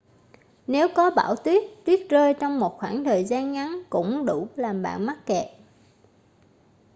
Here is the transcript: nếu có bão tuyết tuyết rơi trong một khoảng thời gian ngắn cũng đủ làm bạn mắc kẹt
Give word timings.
nếu 0.67 0.87
có 0.95 1.09
bão 1.15 1.35
tuyết 1.35 1.63
tuyết 1.85 2.09
rơi 2.09 2.33
trong 2.39 2.59
một 2.59 2.77
khoảng 2.79 3.03
thời 3.03 3.23
gian 3.25 3.51
ngắn 3.51 3.81
cũng 3.89 4.25
đủ 4.25 4.47
làm 4.55 4.81
bạn 4.81 5.05
mắc 5.05 5.17
kẹt 5.25 5.47